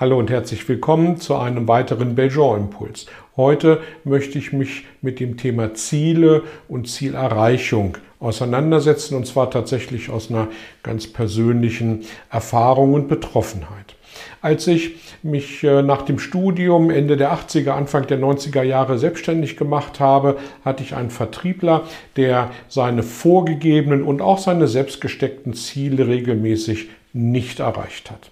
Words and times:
Hallo 0.00 0.16
und 0.16 0.30
herzlich 0.30 0.68
willkommen 0.68 1.16
zu 1.16 1.34
einem 1.34 1.66
weiteren 1.66 2.14
Belgian-Impuls. 2.14 3.06
Heute 3.36 3.80
möchte 4.04 4.38
ich 4.38 4.52
mich 4.52 4.84
mit 5.02 5.18
dem 5.18 5.36
Thema 5.36 5.74
Ziele 5.74 6.44
und 6.68 6.86
Zielerreichung 6.86 7.98
auseinandersetzen 8.20 9.16
und 9.16 9.26
zwar 9.26 9.50
tatsächlich 9.50 10.08
aus 10.08 10.30
einer 10.30 10.46
ganz 10.84 11.08
persönlichen 11.08 12.04
Erfahrung 12.30 12.92
und 12.92 13.08
Betroffenheit. 13.08 13.96
Als 14.40 14.68
ich 14.68 14.94
mich 15.24 15.64
äh, 15.64 15.82
nach 15.82 16.02
dem 16.02 16.20
Studium 16.20 16.90
Ende 16.90 17.16
der 17.16 17.32
80er, 17.32 17.70
Anfang 17.70 18.06
der 18.06 18.20
90er 18.20 18.62
Jahre 18.62 19.00
selbstständig 19.00 19.56
gemacht 19.56 19.98
habe, 19.98 20.38
hatte 20.64 20.84
ich 20.84 20.94
einen 20.94 21.10
Vertriebler, 21.10 21.82
der 22.14 22.52
seine 22.68 23.02
vorgegebenen 23.02 24.04
und 24.04 24.22
auch 24.22 24.38
seine 24.38 24.68
selbstgesteckten 24.68 25.54
Ziele 25.54 26.06
regelmäßig 26.06 26.88
nicht 27.12 27.58
erreicht 27.58 28.12
hat. 28.12 28.30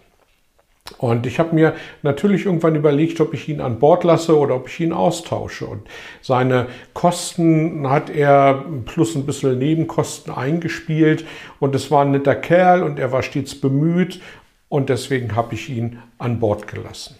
Und 0.98 1.26
ich 1.26 1.38
habe 1.38 1.54
mir 1.54 1.74
natürlich 2.02 2.46
irgendwann 2.46 2.76
überlegt, 2.76 3.20
ob 3.20 3.34
ich 3.34 3.48
ihn 3.48 3.60
an 3.60 3.78
Bord 3.78 4.04
lasse 4.04 4.38
oder 4.38 4.56
ob 4.56 4.68
ich 4.68 4.80
ihn 4.80 4.92
austausche. 4.92 5.66
Und 5.66 5.82
seine 6.22 6.66
Kosten 6.94 7.88
hat 7.88 8.10
er 8.10 8.64
plus 8.86 9.14
ein 9.14 9.26
bisschen 9.26 9.58
Nebenkosten 9.58 10.32
eingespielt. 10.32 11.24
Und 11.60 11.74
es 11.74 11.90
war 11.90 12.04
ein 12.04 12.12
netter 12.12 12.34
Kerl 12.34 12.82
und 12.82 12.98
er 12.98 13.12
war 13.12 13.22
stets 13.22 13.54
bemüht. 13.60 14.20
Und 14.68 14.88
deswegen 14.88 15.36
habe 15.36 15.54
ich 15.54 15.68
ihn 15.68 15.98
an 16.18 16.40
Bord 16.40 16.66
gelassen. 16.66 17.16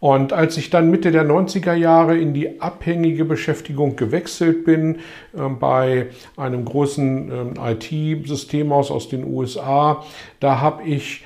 Und 0.00 0.32
als 0.32 0.56
ich 0.56 0.70
dann 0.70 0.90
Mitte 0.90 1.12
der 1.12 1.24
90er 1.24 1.74
Jahre 1.74 2.18
in 2.18 2.34
die 2.34 2.60
abhängige 2.60 3.24
Beschäftigung 3.24 3.94
gewechselt 3.94 4.64
bin 4.64 4.96
äh, 5.32 5.48
bei 5.48 6.08
einem 6.36 6.64
großen 6.64 7.54
äh, 7.56 7.72
IT-Systemhaus 7.72 8.90
aus 8.90 9.08
den 9.08 9.24
USA, 9.24 10.04
da 10.40 10.60
habe 10.60 10.82
ich 10.82 11.22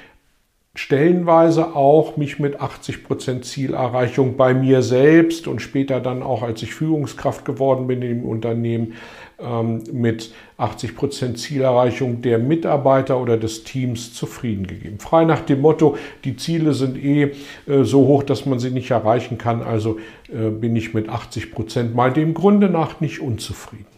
stellenweise 0.77 1.75
auch 1.75 2.17
mich 2.17 2.39
mit 2.39 2.61
80 2.61 3.03
Prozent 3.03 3.45
Zielerreichung 3.45 4.37
bei 4.37 4.55
mir 4.55 4.83
selbst 4.83 5.49
und 5.49 5.61
später 5.61 6.01
dann 6.01 6.23
auch, 6.23 6.43
als 6.43 6.63
ich 6.63 6.75
Führungskraft 6.75 7.45
geworden 7.45 7.87
bin 7.87 8.03
im 8.03 8.25
Unternehmen, 8.25 8.95
ähm, 9.39 9.83
mit 9.91 10.33
80 10.59 10.95
Prozent 10.95 11.39
Zielerreichung 11.39 12.21
der 12.21 12.39
Mitarbeiter 12.39 13.21
oder 13.21 13.39
des 13.39 13.65
Teams 13.65 14.13
zufrieden 14.13 14.67
gegeben. 14.67 14.99
Frei 14.99 15.25
nach 15.25 15.41
dem 15.41 15.63
Motto, 15.63 15.97
die 16.25 16.37
Ziele 16.37 16.75
sind 16.75 17.03
eh 17.03 17.33
äh, 17.67 17.83
so 17.83 18.07
hoch, 18.07 18.23
dass 18.23 18.47
man 18.47 18.59
sie 18.59 18.71
nicht 18.71 18.91
erreichen 18.91 19.39
kann, 19.39 19.63
also 19.63 19.99
äh, 20.29 20.51
bin 20.51 20.77
ich 20.77 20.93
mit 20.93 21.09
80 21.09 21.53
Prozent 21.53 21.95
mal 21.95 22.13
dem 22.13 22.35
Grunde 22.35 22.69
nach 22.69 23.01
nicht 23.01 23.21
unzufrieden. 23.21 23.96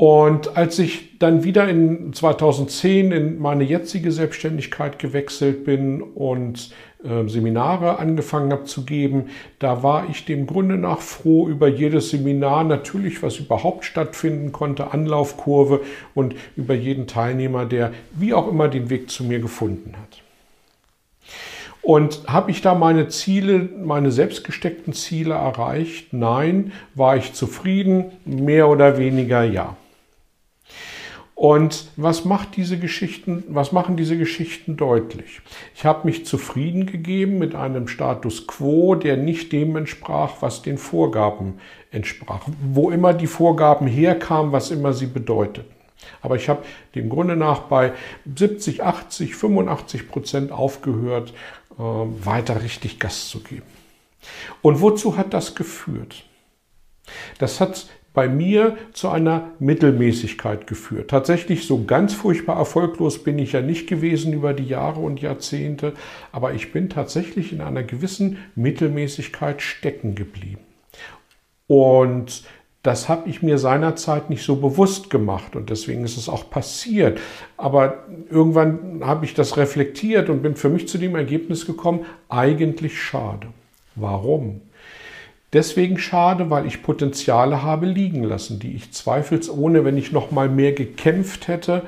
Und 0.00 0.56
als 0.56 0.78
ich 0.78 1.18
dann 1.18 1.44
wieder 1.44 1.68
in 1.68 2.14
2010 2.14 3.12
in 3.12 3.38
meine 3.38 3.64
jetzige 3.64 4.12
Selbstständigkeit 4.12 4.98
gewechselt 4.98 5.66
bin 5.66 6.00
und 6.00 6.70
äh, 7.04 7.28
Seminare 7.28 7.98
angefangen 7.98 8.50
habe 8.50 8.64
zu 8.64 8.86
geben, 8.86 9.26
da 9.58 9.82
war 9.82 10.08
ich 10.08 10.24
dem 10.24 10.46
Grunde 10.46 10.78
nach 10.78 11.00
froh 11.00 11.46
über 11.48 11.68
jedes 11.68 12.08
Seminar, 12.08 12.64
natürlich 12.64 13.22
was 13.22 13.36
überhaupt 13.36 13.84
stattfinden 13.84 14.52
konnte, 14.52 14.90
Anlaufkurve 14.90 15.82
und 16.14 16.34
über 16.56 16.72
jeden 16.72 17.06
Teilnehmer, 17.06 17.66
der 17.66 17.92
wie 18.14 18.32
auch 18.32 18.48
immer 18.48 18.68
den 18.68 18.88
Weg 18.88 19.10
zu 19.10 19.22
mir 19.22 19.40
gefunden 19.40 19.96
hat. 20.00 20.22
Und 21.82 22.22
habe 22.26 22.50
ich 22.52 22.62
da 22.62 22.74
meine 22.74 23.08
Ziele, 23.08 23.68
meine 23.84 24.12
selbstgesteckten 24.12 24.94
Ziele 24.94 25.34
erreicht? 25.34 26.14
Nein. 26.14 26.72
War 26.94 27.18
ich 27.18 27.34
zufrieden? 27.34 28.12
Mehr 28.24 28.70
oder 28.70 28.96
weniger 28.96 29.44
ja. 29.44 29.76
Und 31.40 31.86
was 31.96 32.26
macht 32.26 32.56
diese 32.56 32.78
Geschichten, 32.78 33.44
was 33.48 33.72
machen 33.72 33.96
diese 33.96 34.18
Geschichten 34.18 34.76
deutlich? 34.76 35.40
Ich 35.74 35.86
habe 35.86 36.06
mich 36.06 36.26
zufrieden 36.26 36.84
gegeben 36.84 37.38
mit 37.38 37.54
einem 37.54 37.88
Status 37.88 38.46
quo, 38.46 38.94
der 38.94 39.16
nicht 39.16 39.50
dem 39.50 39.74
entsprach, 39.74 40.34
was 40.40 40.60
den 40.60 40.76
Vorgaben 40.76 41.54
entsprach. 41.90 42.46
Wo 42.60 42.90
immer 42.90 43.14
die 43.14 43.26
Vorgaben 43.26 43.86
herkamen, 43.86 44.52
was 44.52 44.70
immer 44.70 44.92
sie 44.92 45.06
bedeuteten. 45.06 45.70
Aber 46.20 46.36
ich 46.36 46.50
habe 46.50 46.62
dem 46.94 47.08
Grunde 47.08 47.36
nach 47.36 47.60
bei 47.60 47.94
70, 48.26 48.82
80, 48.82 49.34
85 49.34 50.10
Prozent 50.10 50.52
aufgehört, 50.52 51.32
äh, 51.78 51.82
weiter 51.82 52.62
richtig 52.62 53.00
Gas 53.00 53.30
zu 53.30 53.40
geben. 53.40 53.62
Und 54.60 54.82
wozu 54.82 55.16
hat 55.16 55.32
das 55.32 55.54
geführt? 55.54 56.22
Das 57.38 57.62
hat 57.62 57.86
bei 58.12 58.28
mir 58.28 58.76
zu 58.92 59.08
einer 59.08 59.50
Mittelmäßigkeit 59.60 60.66
geführt. 60.66 61.10
Tatsächlich 61.10 61.66
so 61.66 61.84
ganz 61.84 62.12
furchtbar 62.12 62.56
erfolglos 62.56 63.22
bin 63.22 63.38
ich 63.38 63.52
ja 63.52 63.60
nicht 63.60 63.88
gewesen 63.88 64.32
über 64.32 64.52
die 64.52 64.66
Jahre 64.66 65.00
und 65.00 65.20
Jahrzehnte, 65.20 65.94
aber 66.32 66.54
ich 66.54 66.72
bin 66.72 66.88
tatsächlich 66.88 67.52
in 67.52 67.60
einer 67.60 67.84
gewissen 67.84 68.38
Mittelmäßigkeit 68.56 69.62
stecken 69.62 70.16
geblieben. 70.16 70.60
Und 71.68 72.42
das 72.82 73.08
habe 73.08 73.28
ich 73.28 73.42
mir 73.42 73.58
seinerzeit 73.58 74.30
nicht 74.30 74.42
so 74.42 74.56
bewusst 74.56 75.10
gemacht 75.10 75.54
und 75.54 75.70
deswegen 75.70 76.02
ist 76.02 76.16
es 76.16 76.28
auch 76.28 76.50
passiert. 76.50 77.20
Aber 77.56 78.06
irgendwann 78.30 79.02
habe 79.04 79.26
ich 79.26 79.34
das 79.34 79.56
reflektiert 79.56 80.30
und 80.30 80.42
bin 80.42 80.56
für 80.56 80.70
mich 80.70 80.88
zu 80.88 80.96
dem 80.96 81.14
Ergebnis 81.14 81.66
gekommen, 81.66 82.06
eigentlich 82.28 83.00
schade. 83.00 83.48
Warum? 83.96 84.62
Deswegen 85.52 85.98
schade, 85.98 86.48
weil 86.48 86.66
ich 86.66 86.82
Potenziale 86.82 87.62
habe 87.62 87.86
liegen 87.86 88.22
lassen, 88.22 88.60
die 88.60 88.72
ich 88.72 88.92
zweifelsohne, 88.92 89.84
wenn 89.84 89.96
ich 89.96 90.12
noch 90.12 90.30
mal 90.30 90.48
mehr 90.48 90.72
gekämpft 90.72 91.48
hätte, 91.48 91.82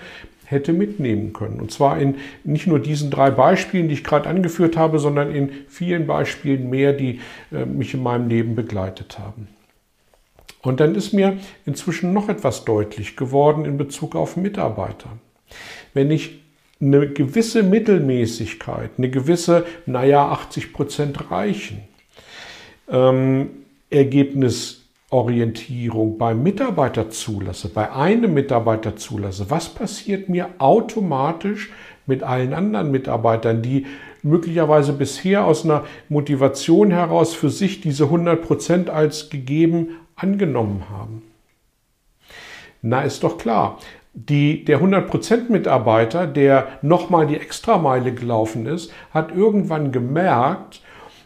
hätte 0.45 0.73
mitnehmen 0.73 1.33
können. 1.33 1.61
Und 1.61 1.71
zwar 1.71 1.99
in 1.99 2.17
nicht 2.45 2.67
nur 2.67 2.81
diesen 2.81 3.11
drei 3.11 3.31
Beispielen, 3.31 3.89
die 3.89 3.95
ich 3.95 4.05
gerade 4.05 4.28
angeführt 4.28 4.77
habe, 4.77 4.99
sondern 4.99 5.34
in 5.34 5.50
vielen 5.69 6.06
Beispielen 6.06 6.71
mehr, 6.71 6.93
die 6.93 7.21
äh, 7.53 7.65
mich 7.65 7.95
in 7.95 8.03
meinem 8.03 8.28
Leben 8.28 8.55
begleitet 8.55 9.19
haben. 9.19 9.49
Und 10.61 10.81
dann 10.81 10.94
ist 10.94 11.12
mir 11.12 11.39
inzwischen 11.65 12.12
noch 12.12 12.29
etwas 12.29 12.65
deutlich 12.65 13.17
geworden 13.17 13.65
in 13.65 13.79
Bezug 13.79 14.15
auf 14.15 14.37
Mitarbeiter. 14.37 15.09
Wenn 15.94 16.11
ich 16.11 16.41
eine 16.81 17.09
gewisse 17.09 17.62
Mittelmäßigkeit, 17.62 18.91
eine 18.99 19.11
gewisse, 19.11 19.67
naja, 19.87 20.31
80 20.31 20.73
Prozent 20.73 21.31
reichen, 21.31 21.83
ähm, 22.88 23.50
Ergebnisorientierung 23.91 26.19
beim 26.19 26.43
Mitarbeiter 26.43 27.10
zulasse, 27.10 27.69
bei 27.69 27.93
einem 27.93 28.34
Mitarbeiter 28.34 28.97
zulasse, 28.97 29.50
was 29.50 29.69
passiert 29.69 30.28
mir 30.28 30.48
automatisch 30.59 31.70
mit 32.06 32.22
allen 32.22 32.54
anderen 32.54 32.91
Mitarbeitern, 32.91 33.62
die 33.62 33.87
möglicherweise 34.22 34.93
bisher 34.93 35.44
aus 35.44 35.65
einer 35.65 35.84
Motivation 36.09 36.91
heraus 36.91 37.34
für 37.34 37.50
sich 37.50 37.81
diese 37.81 38.04
100% 38.04 38.88
als 38.88 39.31
gegeben 39.31 39.97
angenommen 40.16 40.84
haben? 40.91 41.22
Na, 42.82 43.03
ist 43.03 43.22
doch 43.22 43.38
klar. 43.38 43.78
Die, 44.14 44.64
der 44.64 44.81
100% 44.81 45.50
Mitarbeiter, 45.50 46.26
der 46.26 46.69
nochmal 46.82 47.26
die 47.26 47.37
Extrameile 47.37 48.12
gelaufen 48.12 48.67
ist, 48.67 48.93
hat 49.14 49.35
irgendwann 49.35 49.90
gemerkt, 49.90 50.82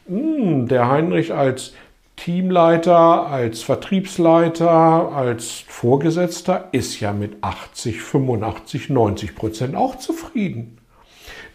hm, 0.08 0.68
der 0.68 0.88
Heinrich 0.88 1.32
als 1.34 1.74
Teamleiter, 2.16 3.26
als 3.26 3.62
Vertriebsleiter, 3.62 5.12
als 5.12 5.64
Vorgesetzter 5.66 6.68
ist 6.72 6.98
ja 7.00 7.12
mit 7.12 7.36
80, 7.42 8.00
85, 8.00 8.88
90 8.88 9.34
Prozent 9.34 9.76
auch 9.76 9.96
zufrieden. 9.96 10.78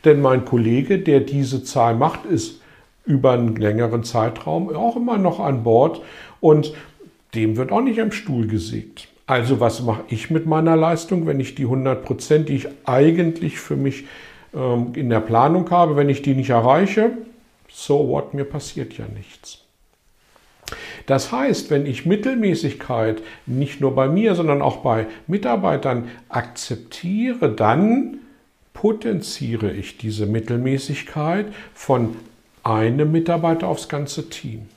Denn 0.06 0.21
mein 0.21 0.45
Kollege, 0.45 1.00
der 1.00 1.21
diese 1.21 1.63
Zahl 1.63 1.95
macht, 1.95 2.25
ist 2.25 2.62
über 3.06 3.31
einen 3.31 3.56
längeren 3.56 4.03
Zeitraum 4.03 4.74
auch 4.75 4.95
immer 4.95 5.18
noch 5.18 5.39
an 5.39 5.63
Bord 5.63 6.01
und 6.39 6.74
dem 7.33 7.57
wird 7.57 7.71
auch 7.71 7.81
nicht 7.81 8.00
am 8.00 8.12
Stuhl 8.12 8.47
gesägt. 8.47 9.07
Also 9.25 9.59
was 9.59 9.81
mache 9.81 10.04
ich 10.09 10.30
mit 10.30 10.45
meiner 10.45 10.75
Leistung, 10.75 11.25
wenn 11.25 11.39
ich 11.39 11.56
die 11.56 11.63
100 11.63 12.04
Prozent, 12.04 12.50
die 12.50 12.56
ich 12.56 12.68
eigentlich 12.86 13.59
für 13.59 13.75
mich 13.75 14.06
ähm, 14.54 14.92
in 14.94 15.09
der 15.09 15.21
Planung 15.21 15.69
habe, 15.69 15.95
wenn 15.95 16.09
ich 16.09 16.21
die 16.21 16.36
nicht 16.36 16.50
erreiche, 16.50 17.12
so 17.71 18.07
what, 18.07 18.33
mir 18.33 18.45
passiert 18.45 18.97
ja 18.97 19.06
nichts. 19.07 19.59
Das 21.06 21.31
heißt, 21.31 21.69
wenn 21.69 21.85
ich 21.85 22.06
Mittelmäßigkeit 22.06 23.21
nicht 23.45 23.81
nur 23.81 23.94
bei 23.95 24.07
mir, 24.07 24.35
sondern 24.35 24.62
auch 24.62 24.77
bei 24.77 25.07
Mitarbeitern 25.27 26.09
akzeptiere, 26.29 27.51
dann 27.51 28.19
potenziere 28.73 29.71
ich 29.71 29.97
diese 29.97 30.25
Mittelmäßigkeit 30.25 31.47
von 31.73 32.15
einem 32.63 33.12
Mitarbeiter 33.12 33.68
aufs 33.68 33.89
ganze 33.89 34.29
Team. 34.29 34.69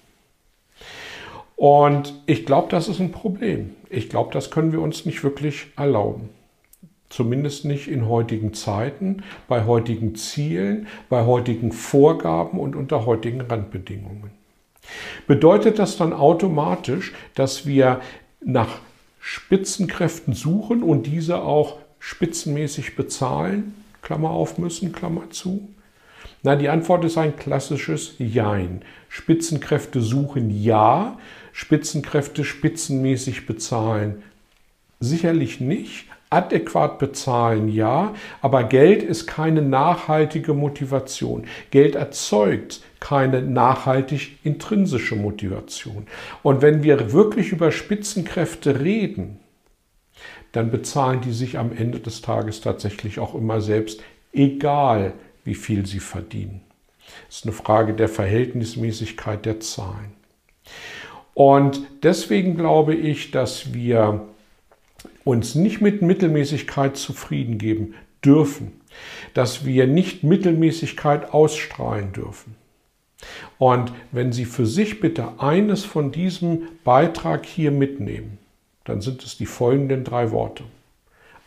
Und 1.56 2.14
ich 2.26 2.46
glaube, 2.46 2.69
das 2.70 2.88
ist 2.88 3.00
ein 3.00 3.12
Problem. 3.12 3.75
Ich 3.88 4.08
glaube, 4.08 4.32
das 4.32 4.50
können 4.50 4.73
wir 4.73 4.81
uns 4.81 5.06
nicht 5.06 5.23
wirklich 5.23 5.69
erlauben. 5.76 6.29
Zumindest 7.15 7.65
nicht 7.65 7.87
in 7.87 8.09
heutigen 8.09 8.55
Zeiten, 8.55 9.23
bei 9.47 9.67
heutigen 9.67 10.17
Zielen, 10.17 10.89
bei 11.09 11.25
heutigen 11.25 11.71
Vorgaben 11.71 12.59
und 12.59 12.75
unter 12.75 13.07
heutigen 13.07 13.41
Randbedingungen. 13.41 14.33
Bedeutet 15.29 15.79
das 15.79 15.97
dann 15.97 16.13
automatisch, 16.13 17.13
dass 17.37 17.67
wir 17.67 18.01
nach 18.45 18.81
Spitzenkräften 19.21 20.35
suchen 20.35 20.83
und 20.83 21.07
diese 21.07 21.41
auch 21.41 21.79
spitzenmäßig 22.01 22.97
bezahlen? 22.97 23.77
Klammer 24.03 24.31
auf 24.31 24.59
müssen, 24.59 24.91
Klammer 24.91 25.31
zu. 25.31 25.69
Na, 26.43 26.57
die 26.57 26.69
Antwort 26.69 27.05
ist 27.05 27.17
ein 27.17 27.37
klassisches 27.37 28.17
Jein. 28.19 28.83
Spitzenkräfte 29.09 30.01
suchen 30.01 30.51
ja, 30.51 31.17
Spitzenkräfte 31.53 32.43
spitzenmäßig 32.43 33.47
bezahlen 33.47 34.25
sicherlich 35.05 35.61
nicht, 35.61 36.07
adäquat 36.31 36.99
bezahlen 36.99 37.69
ja, 37.69 38.15
aber 38.41 38.65
Geld 38.65 39.03
ist 39.03 39.26
keine 39.26 39.62
nachhaltige 39.62 40.55
Motivation. 40.55 41.47
Geld 41.71 41.94
erzeugt 41.94 42.82
keine 43.00 43.43
nachhaltig 43.43 44.38
intrinsische 44.44 45.17
Motivation. 45.17 46.06
Und 46.43 46.62
wenn 46.62 46.82
wir 46.82 47.12
wirklich 47.12 47.53
über 47.53 47.71
Spitzenkräfte 47.71 48.81
reden, 48.81 49.41
dann 50.53 50.71
bezahlen 50.71 51.21
die 51.21 51.32
sich 51.32 51.59
am 51.59 51.73
Ende 51.73 52.00
des 52.00 52.23
Tages 52.23 52.61
tatsächlich 52.61 53.19
auch 53.19 53.35
immer 53.35 53.61
selbst, 53.61 54.03
egal 54.32 55.12
wie 55.44 55.55
viel 55.55 55.85
sie 55.85 56.00
verdienen. 56.00 56.62
Das 57.27 57.38
ist 57.38 57.44
eine 57.44 57.53
Frage 57.53 57.94
der 57.94 58.09
Verhältnismäßigkeit 58.09 59.44
der 59.44 59.61
Zahlen. 59.61 60.15
Und 61.35 61.82
deswegen 62.03 62.56
glaube 62.56 62.94
ich, 62.94 63.32
dass 63.32 63.75
wir 63.75 64.29
uns 65.25 65.55
nicht 65.55 65.81
mit 65.81 66.03
Mittelmäßigkeit 66.03 66.97
zufrieden 66.97 67.59
geben 67.59 67.94
dürfen, 68.25 68.81
dass 69.35 69.65
wir 69.65 69.87
nicht 69.87 70.23
Mittelmäßigkeit 70.23 71.32
ausstrahlen 71.32 72.12
dürfen. 72.12 72.56
Und 73.59 73.93
wenn 74.12 74.32
Sie 74.32 74.44
für 74.44 74.67
sich 74.67 75.00
bitte 75.00 75.41
eines 75.41 75.85
von 75.85 76.12
diesem 76.12 76.69
Beitrag 76.85 77.47
hier 77.47 77.71
mitnehmen, 77.71 78.38
dann 78.85 79.00
sind 79.00 79.23
es 79.25 79.38
die 79.38 79.47
folgenden 79.47 80.05
drei 80.05 80.31
Worte. 80.31 80.65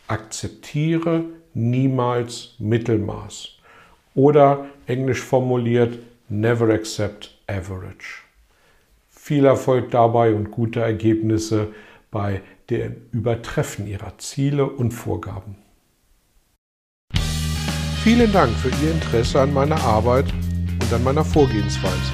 Akzeptiere 0.08 1.24
niemals 1.54 2.54
Mittelmaß. 2.58 3.58
Oder 4.14 4.66
englisch 4.86 5.20
formuliert, 5.20 5.98
never 6.28 6.70
accept 6.70 7.38
average. 7.46 8.22
Viel 9.08 9.44
Erfolg 9.44 9.90
dabei 9.90 10.34
und 10.34 10.50
gute 10.50 10.80
Ergebnisse 10.80 11.68
bei 12.10 12.42
dem 12.70 12.96
Übertreffen 13.12 13.86
Ihrer 13.86 14.18
Ziele 14.18 14.66
und 14.66 14.92
Vorgaben. 14.92 15.56
Vielen 18.02 18.32
Dank 18.32 18.52
für 18.56 18.70
Ihr 18.82 18.92
Interesse 18.92 19.40
an 19.40 19.52
meiner 19.52 19.80
Arbeit 19.82 20.26
und 20.80 20.92
an 20.92 21.04
meiner 21.04 21.24
Vorgehensweise. 21.24 22.12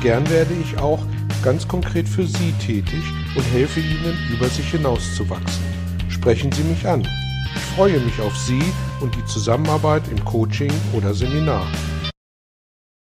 Gern 0.00 0.28
werde 0.30 0.54
ich 0.54 0.78
auch 0.78 1.04
ganz 1.42 1.66
konkret 1.68 2.08
für 2.08 2.26
Sie 2.26 2.52
tätig 2.52 3.02
und 3.36 3.42
helfe 3.52 3.80
Ihnen, 3.80 4.16
über 4.32 4.48
sich 4.48 4.70
hinauszuwachsen. 4.70 5.64
Sprechen 6.08 6.50
Sie 6.52 6.62
mich 6.62 6.86
an. 6.86 7.06
Ich 7.54 7.60
freue 7.76 8.00
mich 8.00 8.20
auf 8.20 8.36
Sie 8.36 8.62
und 9.00 9.14
die 9.14 9.24
Zusammenarbeit 9.26 10.02
im 10.10 10.24
Coaching 10.24 10.72
oder 10.94 11.12
Seminar. 11.12 11.66